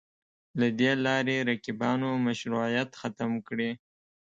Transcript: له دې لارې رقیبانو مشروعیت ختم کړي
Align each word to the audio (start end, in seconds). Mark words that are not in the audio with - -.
له 0.59 0.67
دې 0.79 0.91
لارې 1.05 1.37
رقیبانو 1.49 2.09
مشروعیت 2.25 2.89
ختم 3.01 3.31
کړي 3.47 3.71